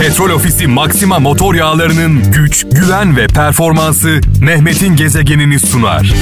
Petrol 0.00 0.30
Ofisi 0.30 0.66
Maxima 0.66 1.18
motor 1.18 1.54
yağlarının 1.54 2.32
güç, 2.32 2.66
güven 2.72 3.16
ve 3.16 3.26
performansı 3.26 4.20
Mehmet'in 4.40 4.96
gezegenini 4.96 5.60
sunar. 5.60 6.14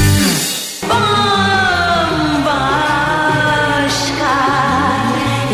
Bambaşka 0.91 1.15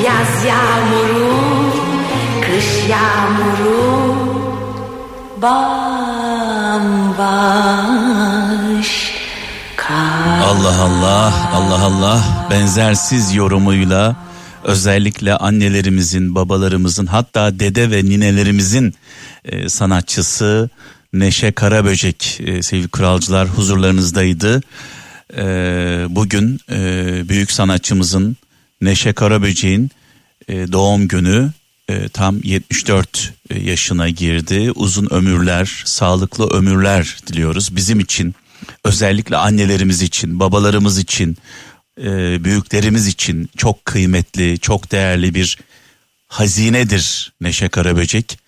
yaz 0.06 0.44
yağmuru, 0.44 1.40
kış 2.40 2.88
yağmuru 2.90 4.15
bambaşka. 5.42 5.90
Allah 10.45 10.83
Allah, 10.83 11.33
Allah 11.54 11.85
Allah 11.85 12.21
benzersiz 12.51 13.35
yorumuyla 13.35 14.17
özellikle 14.65 15.37
annelerimizin, 15.37 16.34
babalarımızın 16.34 17.06
hatta 17.06 17.60
dede 17.60 17.91
ve 17.91 18.05
ninelerimizin 18.05 18.95
e, 19.45 19.68
sanatçısı 19.68 20.70
Neşe 21.12 21.52
Karaböcek 21.52 22.41
e, 22.45 22.62
sevgili 22.62 22.88
kralcılar 22.88 23.48
huzurlarınızdaydı. 23.48 24.62
E, 25.37 25.45
bugün 26.09 26.60
e, 26.70 27.28
büyük 27.28 27.52
sanatçımızın 27.52 28.37
Neşe 28.80 29.12
Karaböcek'in 29.12 29.91
e, 30.48 30.73
doğum 30.73 31.09
günü 31.09 31.51
e, 31.88 32.09
tam 32.09 32.40
74 32.42 33.32
yaşına 33.54 34.09
girdi. 34.09 34.73
Uzun 34.74 35.09
ömürler, 35.10 35.82
sağlıklı 35.84 36.51
ömürler 36.51 37.16
diliyoruz 37.27 37.77
bizim 37.77 38.01
için. 38.01 38.34
Özellikle 38.84 39.37
annelerimiz 39.37 40.02
için, 40.02 40.40
babalarımız 40.40 40.98
için, 40.98 41.37
e, 42.04 42.45
büyüklerimiz 42.45 43.06
için 43.06 43.50
çok 43.56 43.84
kıymetli, 43.84 44.59
çok 44.59 44.92
değerli 44.92 45.34
bir 45.34 45.59
hazinedir 46.28 47.32
Neşe 47.40 47.68
Karaböcek. 47.68 48.38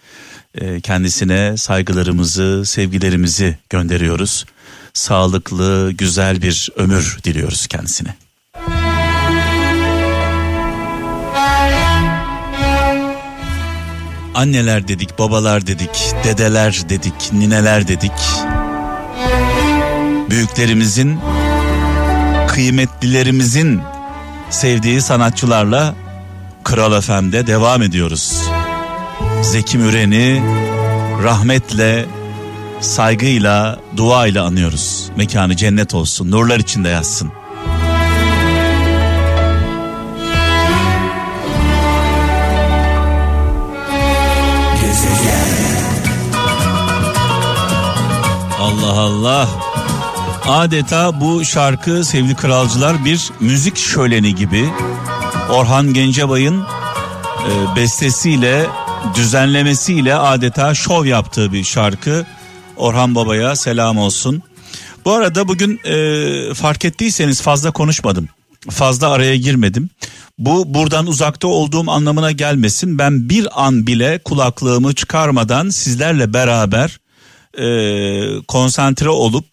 E, 0.54 0.80
kendisine 0.80 1.56
saygılarımızı, 1.56 2.62
sevgilerimizi 2.66 3.58
gönderiyoruz. 3.70 4.46
Sağlıklı, 4.94 5.92
güzel 5.92 6.42
bir 6.42 6.70
ömür 6.76 7.18
diliyoruz 7.24 7.66
kendisine. 7.66 8.14
Anneler 14.34 14.88
dedik, 14.88 15.18
babalar 15.18 15.66
dedik, 15.66 16.14
dedeler 16.24 16.82
dedik, 16.88 17.32
nineler 17.32 17.88
dedik. 17.88 18.12
Büyüklerimizin, 20.30 21.18
kıymetlilerimizin 22.52 23.80
sevdiği 24.50 25.00
sanatçılarla 25.00 25.94
Kral 26.64 27.00
FM'de 27.00 27.46
devam 27.46 27.82
ediyoruz. 27.82 28.42
Zeki 29.42 29.78
Müren'i 29.78 30.42
rahmetle, 31.22 32.06
saygıyla, 32.80 33.80
duayla 33.96 34.44
anıyoruz. 34.44 35.10
Mekanı 35.16 35.56
cennet 35.56 35.94
olsun, 35.94 36.30
nurlar 36.30 36.58
içinde 36.58 36.88
yatsın. 36.88 37.32
Allah 48.60 49.00
Allah. 49.00 49.48
Adeta 50.48 51.20
bu 51.20 51.44
şarkı 51.44 52.04
sevgili 52.04 52.34
kralcılar 52.34 53.04
bir 53.04 53.30
müzik 53.40 53.76
şöleni 53.76 54.34
gibi. 54.34 54.70
Orhan 55.50 55.94
Gencebay'ın 55.94 56.60
e, 56.60 57.76
bestesiyle, 57.76 58.66
düzenlemesiyle 59.14 60.14
adeta 60.14 60.74
şov 60.74 61.04
yaptığı 61.04 61.52
bir 61.52 61.64
şarkı. 61.64 62.26
Orhan 62.76 63.14
Baba'ya 63.14 63.56
selam 63.56 63.98
olsun. 63.98 64.42
Bu 65.04 65.12
arada 65.12 65.48
bugün 65.48 65.80
e, 65.84 66.54
fark 66.54 66.84
ettiyseniz 66.84 67.42
fazla 67.42 67.70
konuşmadım. 67.70 68.28
Fazla 68.70 69.10
araya 69.10 69.36
girmedim. 69.36 69.90
Bu 70.38 70.74
buradan 70.74 71.06
uzakta 71.06 71.48
olduğum 71.48 71.90
anlamına 71.90 72.32
gelmesin. 72.32 72.98
Ben 72.98 73.28
bir 73.28 73.64
an 73.64 73.86
bile 73.86 74.18
kulaklığımı 74.18 74.94
çıkarmadan 74.94 75.68
sizlerle 75.68 76.32
beraber 76.32 76.98
e, 77.58 77.66
konsantre 78.48 79.08
olup 79.08 79.46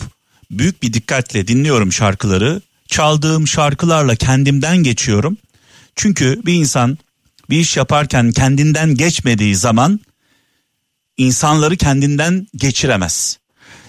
büyük 0.51 0.83
bir 0.83 0.93
dikkatle 0.93 1.47
dinliyorum 1.47 1.93
şarkıları. 1.93 2.61
Çaldığım 2.87 3.47
şarkılarla 3.47 4.15
kendimden 4.15 4.77
geçiyorum. 4.77 5.37
Çünkü 5.95 6.41
bir 6.45 6.53
insan 6.53 6.97
bir 7.49 7.59
iş 7.59 7.77
yaparken 7.77 8.31
kendinden 8.31 8.95
geçmediği 8.95 9.55
zaman 9.55 9.99
insanları 11.17 11.77
kendinden 11.77 12.47
geçiremez. 12.55 13.39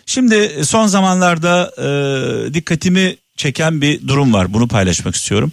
Şimdi 0.07 0.65
son 0.65 0.87
zamanlarda 0.87 1.73
e, 1.79 2.55
dikkatimi 2.55 3.17
çeken 3.37 3.81
bir 3.81 4.09
durum 4.09 4.35
var. 4.35 4.53
Bunu 4.55 4.69
paylaşmak 4.69 5.15
istiyorum. 5.15 5.53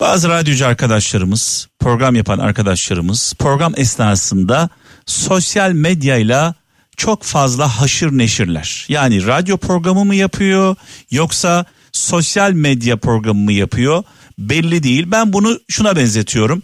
Bazı 0.00 0.28
radyocu 0.28 0.66
arkadaşlarımız, 0.66 1.68
program 1.78 2.14
yapan 2.14 2.38
arkadaşlarımız 2.38 3.34
program 3.38 3.72
esnasında 3.76 4.68
sosyal 5.06 5.72
medyayla 5.72 6.54
çok 6.98 7.22
fazla 7.22 7.80
haşır 7.80 8.18
neşirler. 8.18 8.86
Yani 8.88 9.26
radyo 9.26 9.56
programı 9.56 10.04
mı 10.04 10.14
yapıyor 10.14 10.76
yoksa 11.10 11.64
sosyal 11.92 12.52
medya 12.52 12.96
programı 12.96 13.40
mı 13.40 13.52
yapıyor 13.52 14.04
belli 14.38 14.82
değil. 14.82 15.04
Ben 15.06 15.32
bunu 15.32 15.60
şuna 15.68 15.96
benzetiyorum. 15.96 16.62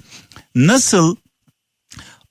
Nasıl 0.55 1.17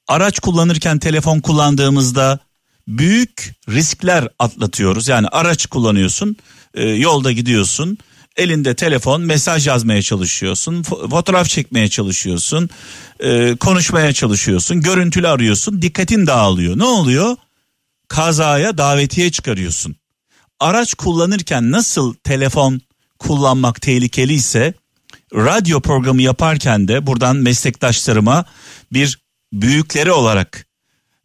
araç 0.07 0.39
kullanırken 0.39 0.99
telefon 0.99 1.39
kullandığımızda 1.39 2.39
büyük 2.87 3.55
riskler 3.69 4.27
atlatıyoruz. 4.39 5.07
Yani 5.07 5.27
araç 5.27 5.65
kullanıyorsun, 5.65 6.35
e, 6.73 6.89
yolda 6.89 7.31
gidiyorsun, 7.31 7.97
elinde 8.37 8.75
telefon, 8.75 9.21
mesaj 9.21 9.67
yazmaya 9.67 10.01
çalışıyorsun, 10.01 10.83
fo- 10.83 11.09
fotoğraf 11.09 11.49
çekmeye 11.49 11.89
çalışıyorsun, 11.89 12.69
e, 13.19 13.55
konuşmaya 13.55 14.13
çalışıyorsun, 14.13 14.81
görüntülü 14.81 15.27
arıyorsun, 15.27 15.81
dikkatin 15.81 16.27
dağılıyor. 16.27 16.77
Ne 16.77 16.83
oluyor? 16.83 17.35
Kazaya 18.13 18.77
davetiye 18.77 19.31
çıkarıyorsun. 19.31 19.95
Araç 20.59 20.93
kullanırken 20.93 21.71
nasıl 21.71 22.13
telefon 22.13 22.81
kullanmak 23.19 23.81
tehlikeli 23.81 24.33
ise 24.33 24.73
radyo 25.35 25.81
programı 25.81 26.21
yaparken 26.21 26.87
de 26.87 27.07
buradan 27.07 27.35
meslektaşlarıma 27.35 28.45
bir 28.91 29.19
büyükleri 29.53 30.11
olarak 30.11 30.67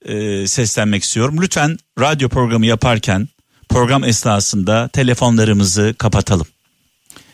e, 0.05 0.47
seslenmek 0.47 1.03
istiyorum. 1.03 1.39
Lütfen 1.43 1.79
radyo 1.99 2.29
programı 2.29 2.67
yaparken 2.67 3.29
program 3.69 4.05
esnasında 4.05 4.89
telefonlarımızı 4.89 5.95
kapatalım. 5.99 6.47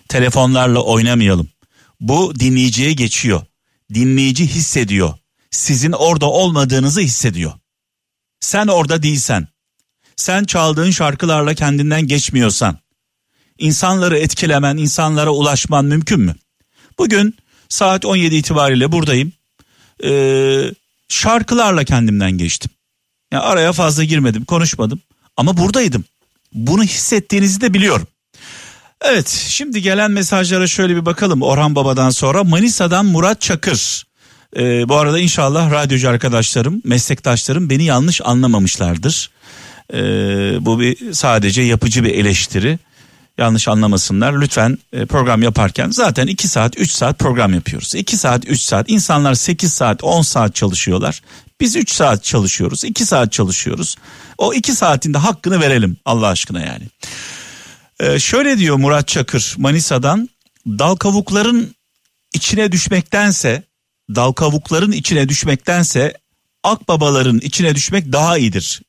Telefonlarla 0.08 0.80
oynamayalım. 0.80 1.48
Bu 2.00 2.40
dinleyiciye 2.40 2.92
geçiyor. 2.92 3.42
Dinleyici 3.94 4.46
hissediyor. 4.46 5.14
Sizin 5.50 5.92
orada 5.92 6.26
olmadığınızı 6.26 7.00
hissediyor. 7.00 7.52
Sen 8.44 8.66
orada 8.66 9.02
değilsen, 9.02 9.48
sen 10.16 10.44
çaldığın 10.44 10.90
şarkılarla 10.90 11.54
kendinden 11.54 12.06
geçmiyorsan, 12.06 12.78
insanları 13.58 14.18
etkilemen, 14.18 14.76
insanlara 14.76 15.30
ulaşman 15.30 15.84
mümkün 15.84 16.20
mü? 16.20 16.34
Bugün 16.98 17.36
saat 17.68 18.04
17 18.04 18.36
itibariyle 18.36 18.92
buradayım. 18.92 19.32
Ee, 20.04 20.70
şarkılarla 21.08 21.84
kendimden 21.84 22.30
geçtim. 22.30 22.70
Ya 23.32 23.40
araya 23.40 23.72
fazla 23.72 24.04
girmedim, 24.04 24.44
konuşmadım 24.44 25.00
ama 25.36 25.56
buradaydım. 25.56 26.04
Bunu 26.52 26.84
hissettiğinizi 26.84 27.60
de 27.60 27.74
biliyorum. 27.74 28.06
Evet, 29.00 29.28
şimdi 29.28 29.82
gelen 29.82 30.10
mesajlara 30.10 30.66
şöyle 30.66 30.96
bir 30.96 31.06
bakalım. 31.06 31.42
Orhan 31.42 31.74
Baba'dan 31.74 32.10
sonra 32.10 32.44
Manisa'dan 32.44 33.06
Murat 33.06 33.40
Çakır. 33.40 34.04
Ee, 34.56 34.88
bu 34.88 34.96
arada 34.96 35.18
inşallah 35.18 35.70
radyocu 35.70 36.08
arkadaşlarım, 36.08 36.82
meslektaşlarım 36.84 37.70
beni 37.70 37.84
yanlış 37.84 38.20
anlamamışlardır. 38.24 39.30
Ee, 39.92 39.98
bu 40.60 40.80
bir 40.80 41.12
sadece 41.12 41.62
yapıcı 41.62 42.04
bir 42.04 42.14
eleştiri. 42.14 42.78
Yanlış 43.38 43.68
anlamasınlar. 43.68 44.40
Lütfen 44.40 44.78
e, 44.92 45.06
program 45.06 45.42
yaparken 45.42 45.90
zaten 45.90 46.26
2 46.26 46.48
saat 46.48 46.78
3 46.78 46.90
saat 46.90 47.18
program 47.18 47.54
yapıyoruz. 47.54 47.94
2 47.94 48.16
saat 48.16 48.48
3 48.48 48.60
saat 48.60 48.90
insanlar 48.90 49.34
8 49.34 49.72
saat 49.72 50.04
10 50.04 50.22
saat 50.22 50.54
çalışıyorlar. 50.54 51.22
Biz 51.60 51.76
3 51.76 51.92
saat 51.92 52.24
çalışıyoruz 52.24 52.84
2 52.84 53.06
saat 53.06 53.32
çalışıyoruz. 53.32 53.96
O 54.38 54.54
2 54.54 54.72
saatin 54.72 55.14
de 55.14 55.18
hakkını 55.18 55.60
verelim 55.60 55.96
Allah 56.04 56.26
aşkına 56.26 56.60
yani. 56.60 56.84
Ee, 58.00 58.18
şöyle 58.18 58.58
diyor 58.58 58.76
Murat 58.76 59.08
Çakır 59.08 59.54
Manisa'dan 59.58 60.28
dal 60.66 60.96
kavukların 60.96 61.74
içine 62.32 62.72
düşmektense 62.72 63.62
dal 64.10 64.32
kavukların 64.32 64.92
içine 64.92 65.28
düşmektense 65.28 66.14
akbabaların 66.62 67.38
içine 67.38 67.74
düşmek 67.74 68.12
daha 68.12 68.38
iyidir. 68.38 68.82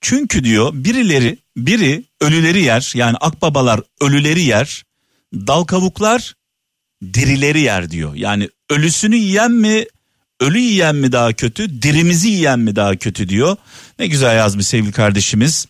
Çünkü 0.00 0.44
diyor 0.44 0.70
birileri 0.74 1.38
biri 1.56 2.04
ölüleri 2.20 2.62
yer 2.62 2.92
yani 2.94 3.16
akbabalar 3.16 3.80
ölüleri 4.00 4.42
yer 4.42 4.84
dal 5.34 5.64
kavuklar 5.64 6.34
dirileri 7.02 7.60
yer 7.60 7.90
diyor. 7.90 8.14
Yani 8.14 8.48
ölüsünü 8.70 9.16
yiyen 9.16 9.52
mi 9.52 9.84
ölü 10.40 10.58
yiyen 10.58 10.96
mi 10.96 11.12
daha 11.12 11.32
kötü, 11.32 11.82
dirimizi 11.82 12.28
yiyen 12.28 12.58
mi 12.58 12.76
daha 12.76 12.96
kötü 12.96 13.28
diyor. 13.28 13.56
Ne 13.98 14.06
güzel 14.06 14.36
yazmış 14.36 14.66
sevgili 14.66 14.92
kardeşimiz. 14.92 15.66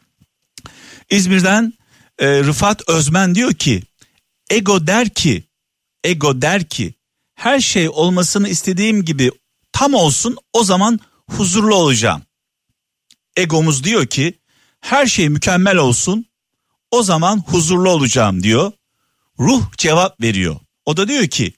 İzmir'den 1.10 1.72
e, 2.18 2.26
Rıfat 2.26 2.88
Özmen 2.88 3.34
diyor 3.34 3.54
ki 3.54 3.82
ego 4.50 4.86
der 4.86 5.08
ki 5.08 5.44
ego 6.04 6.42
der 6.42 6.64
ki 6.64 6.94
her 7.36 7.60
şey 7.60 7.88
olmasını 7.88 8.48
istediğim 8.48 9.04
gibi 9.04 9.30
tam 9.72 9.94
olsun 9.94 10.36
o 10.52 10.64
zaman 10.64 11.00
huzurlu 11.30 11.74
olacağım. 11.74 12.22
Egomuz 13.36 13.84
diyor 13.84 14.06
ki 14.06 14.34
her 14.80 15.06
şey 15.06 15.28
mükemmel 15.28 15.76
olsun 15.76 16.26
o 16.90 17.02
zaman 17.02 17.44
huzurlu 17.46 17.90
olacağım 17.90 18.42
diyor. 18.42 18.72
Ruh 19.40 19.62
cevap 19.76 20.22
veriyor. 20.22 20.56
O 20.84 20.96
da 20.96 21.08
diyor 21.08 21.26
ki 21.26 21.52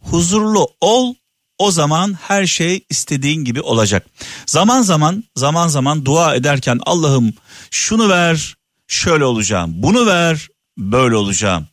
huzurlu 0.00 0.68
ol 0.80 1.14
o 1.58 1.70
zaman 1.70 2.12
her 2.12 2.46
şey 2.46 2.84
istediğin 2.90 3.44
gibi 3.44 3.60
olacak. 3.60 4.06
Zaman 4.46 4.82
zaman 4.82 5.24
zaman 5.36 5.68
zaman 5.68 6.04
dua 6.04 6.34
ederken 6.34 6.80
Allah'ım 6.86 7.32
şunu 7.70 8.08
ver 8.08 8.54
şöyle 8.88 9.24
olacağım 9.24 9.72
bunu 9.74 10.06
ver 10.06 10.48
böyle 10.78 11.16
olacağım. 11.16 11.68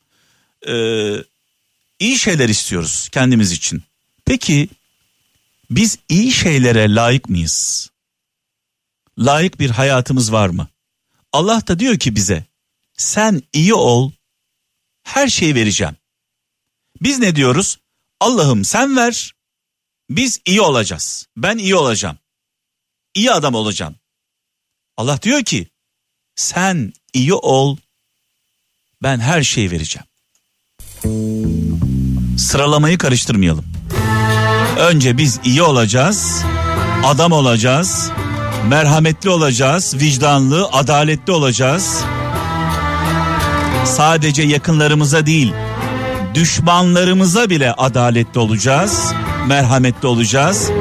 Ee, 0.67 1.15
iyi 2.01 2.19
şeyler 2.19 2.49
istiyoruz 2.49 3.09
kendimiz 3.11 3.51
için. 3.51 3.83
Peki 4.25 4.69
biz 5.69 5.97
iyi 6.09 6.31
şeylere 6.31 6.95
layık 6.95 7.29
mıyız? 7.29 7.89
Layık 9.19 9.59
bir 9.59 9.69
hayatımız 9.69 10.31
var 10.31 10.49
mı? 10.49 10.67
Allah 11.33 11.67
da 11.67 11.79
diyor 11.79 11.99
ki 11.99 12.15
bize 12.15 12.45
sen 12.97 13.41
iyi 13.53 13.73
ol 13.73 14.11
her 15.03 15.27
şeyi 15.27 15.55
vereceğim. 15.55 15.95
Biz 17.01 17.19
ne 17.19 17.35
diyoruz? 17.35 17.77
Allah'ım 18.19 18.65
sen 18.65 18.95
ver 18.97 19.33
biz 20.09 20.39
iyi 20.45 20.61
olacağız. 20.61 21.27
Ben 21.37 21.57
iyi 21.57 21.75
olacağım. 21.75 22.17
İyi 23.15 23.31
adam 23.31 23.55
olacağım. 23.55 23.95
Allah 24.97 25.21
diyor 25.21 25.43
ki 25.43 25.67
sen 26.35 26.93
iyi 27.13 27.33
ol 27.33 27.77
ben 29.03 29.19
her 29.19 29.43
şeyi 29.43 29.71
vereceğim. 29.71 30.07
Sıralamayı 32.37 32.97
karıştırmayalım. 32.97 33.65
Önce 34.79 35.17
biz 35.17 35.39
iyi 35.43 35.61
olacağız, 35.61 36.43
adam 37.05 37.31
olacağız, 37.31 38.09
merhametli 38.67 39.29
olacağız, 39.29 39.95
vicdanlı, 39.99 40.69
adaletli 40.71 41.33
olacağız. 41.33 42.03
Sadece 43.85 44.43
yakınlarımıza 44.43 45.25
değil, 45.25 45.53
düşmanlarımıza 46.33 47.49
bile 47.49 47.73
adaletli 47.73 48.39
olacağız, 48.39 49.13
merhametli 49.47 50.07
olacağız. 50.07 50.71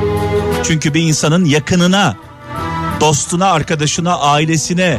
Çünkü 0.65 0.95
bir 0.95 1.03
insanın 1.03 1.45
yakınına, 1.45 2.17
dostuna, 3.01 3.47
arkadaşına, 3.47 4.19
ailesine 4.19 4.99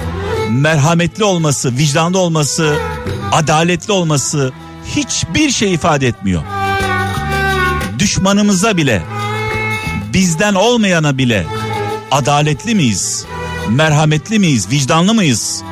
merhametli 0.49 1.23
olması, 1.23 1.77
vicdanlı 1.77 2.19
olması, 2.19 2.75
adaletli 3.31 3.93
olması 3.93 4.51
hiçbir 4.95 5.49
şey 5.49 5.73
ifade 5.73 6.07
etmiyor. 6.07 6.43
Düşmanımıza 7.99 8.77
bile, 8.77 9.01
bizden 10.13 10.53
olmayana 10.53 11.17
bile 11.17 11.45
adaletli 12.11 12.75
miyiz? 12.75 13.25
Merhametli 13.69 14.39
miyiz? 14.39 14.71
Vicdanlı 14.71 15.13
mıyız? 15.13 15.63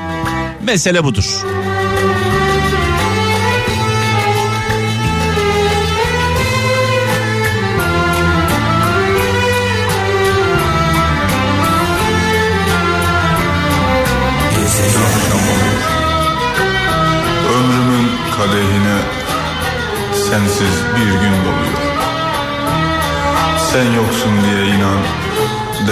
Mesele 0.63 1.03
budur. 1.03 1.25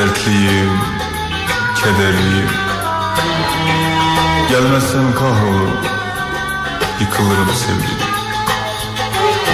Dertliyim, 0.08 0.72
kederliyim. 1.76 2.50
Gelmezsen 4.50 5.16
kahrolurum, 5.16 5.78
yıkılırım 7.02 7.48
sevgilim. 7.56 8.08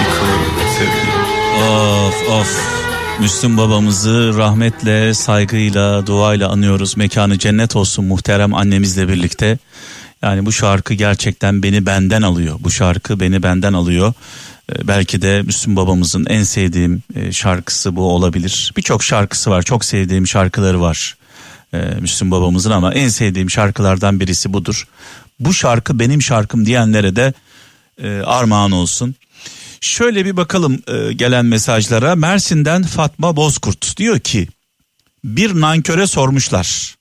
Yıkılırım 0.00 0.68
sevgilim. 0.78 1.14
Of 1.62 2.28
of. 2.30 2.74
Müslüm 3.20 3.58
babamızı 3.58 4.32
rahmetle, 4.36 5.14
saygıyla, 5.14 6.06
duayla 6.06 6.48
anıyoruz. 6.48 6.96
Mekanı 6.96 7.38
cennet 7.38 7.76
olsun 7.76 8.04
muhterem 8.04 8.54
annemizle 8.54 9.08
birlikte. 9.08 9.58
Yani 10.22 10.46
bu 10.46 10.52
şarkı 10.52 10.94
gerçekten 10.94 11.62
beni 11.62 11.86
benden 11.86 12.22
alıyor. 12.22 12.56
Bu 12.60 12.70
şarkı 12.70 13.20
beni 13.20 13.42
benden 13.42 13.72
alıyor. 13.72 14.12
Ee, 14.72 14.88
belki 14.88 15.22
de 15.22 15.42
Müslüm 15.42 15.76
babamızın 15.76 16.26
en 16.26 16.42
sevdiğim 16.42 17.02
e, 17.14 17.32
şarkısı 17.32 17.96
bu 17.96 18.02
olabilir. 18.12 18.72
Birçok 18.76 19.04
şarkısı 19.04 19.50
var. 19.50 19.62
Çok 19.62 19.84
sevdiğim 19.84 20.26
şarkıları 20.26 20.80
var. 20.80 21.16
e, 21.72 21.78
Müslüm 21.78 22.30
babamızın 22.30 22.70
ama 22.70 22.94
en 22.94 23.08
sevdiğim 23.08 23.50
şarkılardan 23.50 24.20
birisi 24.20 24.52
budur. 24.52 24.88
Bu 25.40 25.54
şarkı 25.54 25.98
benim 25.98 26.22
şarkım 26.22 26.66
diyenlere 26.66 27.16
de 27.16 27.32
e, 28.02 28.20
armağan 28.20 28.72
olsun. 28.72 29.14
Şöyle 29.80 30.24
bir 30.24 30.36
bakalım 30.36 30.82
gelen 31.16 31.46
mesajlara. 31.46 32.14
Mersin'den 32.14 32.82
Fatma 32.82 33.36
Bozkurt 33.36 33.96
diyor 33.96 34.18
ki 34.20 34.48
bir 35.24 35.60
nanköre 35.60 36.06
sormuşlar. 36.06 36.96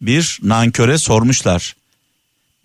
Bir 0.00 0.38
nanköre 0.42 0.98
sormuşlar. 0.98 1.76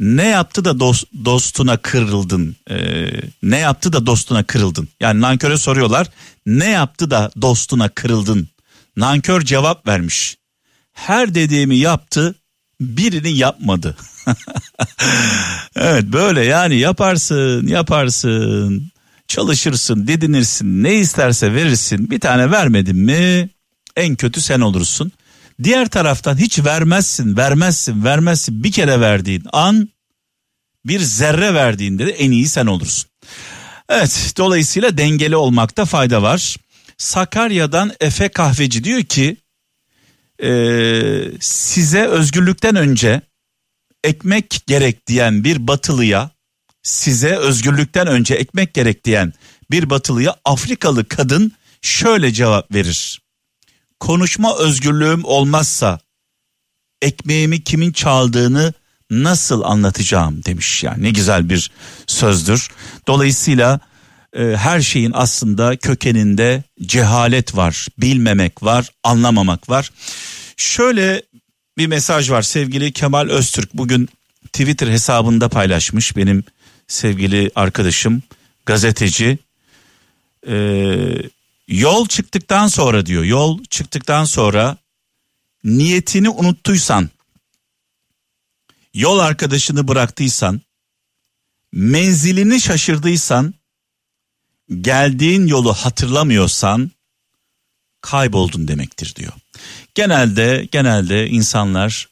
Ne 0.03 0.27
yaptı 0.27 0.65
da 0.65 0.79
dost, 0.79 1.05
dostuna 1.25 1.77
kırıldın? 1.77 2.55
E, 2.69 3.07
ne 3.43 3.57
yaptı 3.57 3.93
da 3.93 4.05
dostuna 4.05 4.43
kırıldın? 4.43 4.89
Yani 4.99 5.21
nanköre 5.21 5.57
soruyorlar. 5.57 6.07
Ne 6.45 6.69
yaptı 6.69 7.11
da 7.11 7.31
dostuna 7.41 7.89
kırıldın? 7.89 8.47
Nankör 8.97 9.41
cevap 9.41 9.87
vermiş. 9.87 10.37
Her 10.93 11.35
dediğimi 11.35 11.77
yaptı, 11.77 12.35
birini 12.81 13.37
yapmadı. 13.37 13.97
evet 15.75 16.03
böyle 16.03 16.41
yani 16.41 16.75
yaparsın, 16.75 17.67
yaparsın 17.67 18.91
çalışırsın, 19.27 20.07
didinirsin, 20.07 20.83
ne 20.83 20.95
isterse 20.95 21.53
verirsin. 21.53 22.09
Bir 22.11 22.19
tane 22.19 22.51
vermedin 22.51 22.97
mi 22.97 23.49
en 23.95 24.15
kötü 24.15 24.41
sen 24.41 24.61
olursun. 24.61 25.11
Diğer 25.63 25.89
taraftan 25.89 26.37
hiç 26.37 26.65
vermezsin, 26.65 27.37
vermezsin, 27.37 28.03
vermezsin. 28.03 28.63
Bir 28.63 28.71
kere 28.71 28.99
verdiğin 28.99 29.43
an 29.51 29.92
bir 30.85 30.99
zerre 30.99 31.53
verdiğinde 31.53 32.07
de 32.07 32.11
en 32.11 32.31
iyi 32.31 32.47
sen 32.47 32.65
olursun. 32.65 33.09
Evet 33.89 34.33
dolayısıyla 34.37 34.97
dengeli 34.97 35.35
olmakta 35.35 35.85
fayda 35.85 36.21
var. 36.21 36.57
Sakarya'dan 36.97 37.91
Efe 37.99 38.29
Kahveci 38.29 38.83
diyor 38.83 39.03
ki 39.03 39.37
e, 40.43 40.51
size 41.39 42.05
özgürlükten 42.07 42.75
önce 42.75 43.21
ekmek 44.03 44.61
gerek 44.67 45.07
diyen 45.07 45.43
bir 45.43 45.67
batılıya 45.67 46.29
size 46.83 47.35
özgürlükten 47.35 48.07
önce 48.07 48.35
ekmek 48.35 48.73
gerek 48.73 49.05
diyen 49.05 49.33
bir 49.71 49.89
batılıya 49.89 50.35
Afrikalı 50.45 51.07
kadın 51.07 51.51
şöyle 51.81 52.33
cevap 52.33 52.73
verir. 52.73 53.21
Konuşma 53.99 54.57
özgürlüğüm 54.57 55.25
olmazsa 55.25 55.99
ekmeğimi 57.01 57.63
kimin 57.63 57.91
çaldığını 57.91 58.73
nasıl 59.13 59.61
anlatacağım 59.61 60.45
demiş. 60.45 60.83
Yani 60.83 61.03
ne 61.03 61.09
güzel 61.09 61.49
bir 61.49 61.71
sözdür. 62.07 62.69
Dolayısıyla 63.07 63.79
e, 64.35 64.43
her 64.43 64.81
şeyin 64.81 65.11
aslında 65.15 65.77
kökeninde 65.77 66.63
cehalet 66.81 67.55
var, 67.55 67.87
bilmemek 67.97 68.63
var, 68.63 68.89
anlamamak 69.03 69.69
var. 69.69 69.91
Şöyle 70.57 71.21
bir 71.77 71.87
mesaj 71.87 72.31
var 72.31 72.41
sevgili 72.41 72.91
Kemal 72.91 73.29
Öztürk 73.29 73.73
bugün 73.73 74.09
Twitter 74.53 74.87
hesabında 74.87 75.49
paylaşmış 75.49 76.15
benim 76.17 76.43
sevgili 76.87 77.51
arkadaşım 77.55 78.23
gazeteci 78.65 79.37
ee, 80.47 81.15
yol 81.67 82.07
çıktıktan 82.07 82.67
sonra 82.67 83.05
diyor 83.05 83.23
yol 83.23 83.63
çıktıktan 83.69 84.25
sonra 84.25 84.77
niyetini 85.63 86.29
unuttuysan 86.29 87.09
yol 88.93 89.19
arkadaşını 89.19 89.87
bıraktıysan 89.87 90.61
menzilini 91.71 92.61
şaşırdıysan 92.61 93.53
geldiğin 94.81 95.47
yolu 95.47 95.73
hatırlamıyorsan 95.73 96.91
kayboldun 98.01 98.67
demektir 98.67 99.15
diyor. 99.15 99.33
Genelde 99.95 100.67
genelde 100.71 101.27
insanlar 101.27 102.09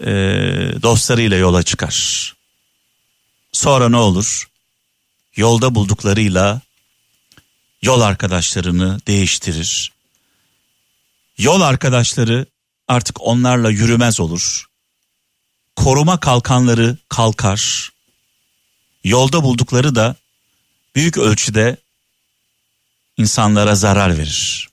e, 0.00 0.06
dostlarıyla 0.82 1.36
yola 1.36 1.62
çıkar. 1.62 2.36
Sonra 3.52 3.88
ne 3.88 3.96
olur? 3.96 4.48
Yolda 5.36 5.74
bulduklarıyla 5.74 6.60
yol 7.82 8.00
arkadaşlarını 8.00 9.00
değiştirir. 9.06 9.92
Yol 11.38 11.60
arkadaşları 11.60 12.46
artık 12.88 13.20
onlarla 13.20 13.70
yürümez 13.70 14.20
olur. 14.20 14.69
Koruma 15.84 16.20
kalkanları 16.20 16.96
kalkar. 17.08 17.90
Yolda 19.04 19.42
buldukları 19.42 19.94
da 19.94 20.16
büyük 20.94 21.18
ölçüde 21.18 21.76
insanlara 23.16 23.74
zarar 23.74 24.18
verir. 24.18 24.68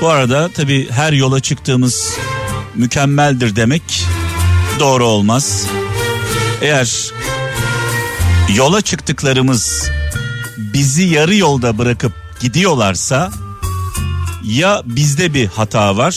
Bu 0.00 0.08
arada 0.08 0.48
tabi 0.48 0.90
her 0.90 1.12
yola 1.12 1.40
çıktığımız 1.40 2.18
mükemmeldir 2.74 3.56
demek 3.56 4.04
doğru 4.80 5.04
olmaz. 5.04 5.66
Eğer 6.62 7.10
yola 8.54 8.80
çıktıklarımız 8.80 9.90
bizi 10.56 11.02
yarı 11.02 11.34
yolda 11.34 11.78
bırakıp 11.78 12.12
gidiyorlarsa 12.40 13.43
ya 14.44 14.82
bizde 14.84 15.34
bir 15.34 15.46
hata 15.46 15.96
var 15.96 16.16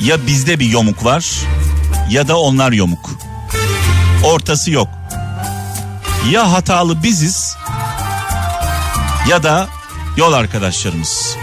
ya 0.00 0.26
bizde 0.26 0.60
bir 0.60 0.66
yomuk 0.66 1.04
var 1.04 1.24
ya 2.10 2.28
da 2.28 2.38
onlar 2.38 2.72
yomuk. 2.72 3.10
Ortası 4.24 4.70
yok. 4.70 4.88
Ya 6.30 6.52
hatalı 6.52 7.02
biziz 7.02 7.56
ya 9.28 9.42
da 9.42 9.68
yol 10.16 10.32
arkadaşlarımız. 10.32 11.36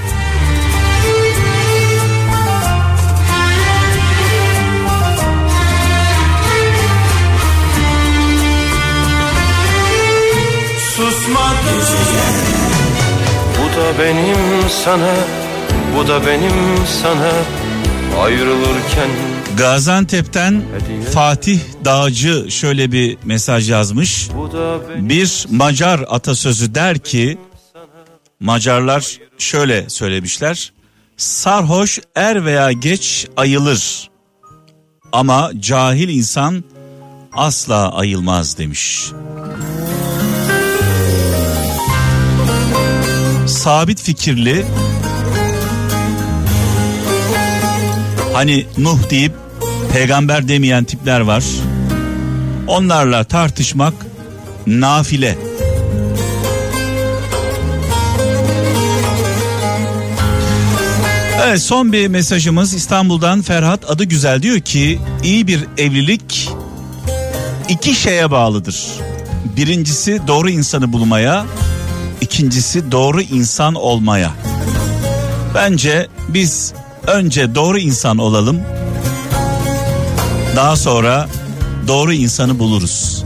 Benim 13.99 14.69
sana 14.85 15.15
Bu 15.97 16.07
da 16.07 16.25
benim 16.27 16.85
sana 17.01 17.31
Ayrılırken 18.21 19.09
Gaziantep'ten 19.57 20.63
Fatih 21.13 21.59
Dağcı 21.85 22.51
şöyle 22.51 22.91
bir 22.91 23.17
mesaj 23.23 23.69
yazmış. 23.69 24.29
Bir 24.95 25.45
Macar 25.49 26.05
atasözü 26.09 26.75
der 26.75 26.99
ki 26.99 27.37
Macarlar 28.39 29.17
şöyle 29.37 29.89
söylemişler. 29.89 30.73
Sarhoş 31.17 31.99
er 32.15 32.45
veya 32.45 32.71
geç 32.71 33.27
ayılır. 33.37 34.09
Ama 35.11 35.51
cahil 35.59 36.09
insan 36.09 36.63
asla 37.33 37.95
ayılmaz 37.95 38.57
demiş. 38.57 39.11
Sabit 43.67 44.01
fikirli 44.01 44.65
hani 48.33 48.65
Nuh 48.77 49.09
deyip 49.09 49.31
peygamber 49.93 50.47
demeyen 50.47 50.83
tipler 50.83 51.19
var. 51.19 51.43
Onlarla 52.67 53.23
tartışmak 53.23 53.93
nafile. 54.67 55.37
Evet 61.45 61.61
son 61.61 61.93
bir 61.93 62.07
mesajımız 62.07 62.73
İstanbul'dan 62.73 63.41
Ferhat 63.41 63.91
adı 63.91 64.03
güzel 64.03 64.41
diyor 64.41 64.59
ki 64.59 64.99
iyi 65.23 65.47
bir 65.47 65.65
evlilik 65.77 66.49
iki 67.69 67.95
şeye 67.95 68.31
bağlıdır. 68.31 68.85
Birincisi 69.57 70.21
doğru 70.27 70.49
insanı 70.49 70.93
bulmaya, 70.93 71.45
ikincisi 72.21 72.91
doğru 72.91 73.21
insan 73.21 73.75
olmaya. 73.75 74.31
Bence 75.55 76.07
biz 76.29 76.73
önce 77.07 77.55
doğru 77.55 77.79
insan 77.79 78.17
olalım. 78.17 78.61
Daha 80.55 80.75
sonra 80.75 81.27
doğru 81.87 82.13
insanı 82.13 82.59
buluruz. 82.59 83.23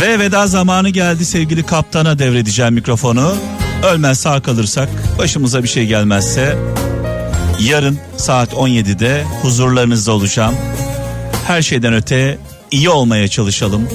Ve 0.00 0.18
veda 0.18 0.46
zamanı 0.46 0.88
geldi 0.88 1.24
sevgili 1.24 1.62
kaptana 1.62 2.18
devredeceğim 2.18 2.74
mikrofonu. 2.74 3.34
Ölmez 3.82 4.20
sağ 4.20 4.42
kalırsak 4.42 4.88
başımıza 5.18 5.62
bir 5.62 5.68
şey 5.68 5.86
gelmezse 5.86 6.56
yarın 7.60 7.98
saat 8.16 8.52
17'de 8.52 9.24
huzurlarınızda 9.42 10.12
olacağım. 10.12 10.54
Her 11.46 11.62
şeyden 11.62 11.94
öte 11.94 12.38
iyi 12.70 12.90
olmaya 12.90 13.28
çalışalım. 13.28 13.88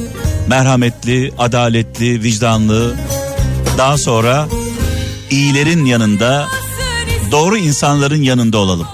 Merhametli, 0.49 1.31
adaletli, 1.37 2.23
vicdanlı. 2.23 2.95
Daha 3.77 3.97
sonra 3.97 4.47
iyilerin 5.29 5.85
yanında, 5.85 6.47
doğru 7.31 7.57
insanların 7.57 8.21
yanında 8.21 8.57
olalım. 8.57 8.87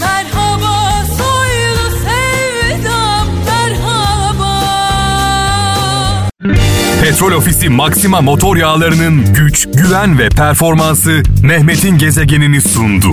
Merhaba 0.00 1.04
soylu 1.06 1.98
sevdam 2.02 3.26
merhaba 3.46 4.62
Petrol 7.02 7.32
Ofisi 7.32 7.68
Maxima 7.68 8.20
motor 8.20 8.56
yağlarının 8.56 9.34
güç, 9.34 9.68
güven 9.74 10.18
ve 10.18 10.28
performansı 10.28 11.22
Mehmet'in 11.42 11.98
gezegenini 11.98 12.60
sundu. 12.60 13.10